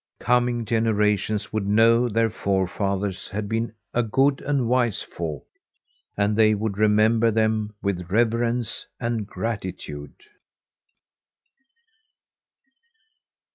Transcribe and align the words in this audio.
Coming 0.19 0.65
generations 0.65 1.53
would 1.53 1.67
know 1.67 2.09
their 2.09 2.31
forefathers 2.31 3.29
had 3.29 3.47
been 3.47 3.75
a 3.93 4.01
good 4.01 4.41
and 4.41 4.67
wise 4.67 5.03
folk 5.03 5.45
and 6.17 6.35
they 6.35 6.55
would 6.55 6.79
remember 6.79 7.29
them 7.29 7.75
with 7.83 8.09
reverence 8.09 8.87
and 8.99 9.27
gratitude. 9.27 10.15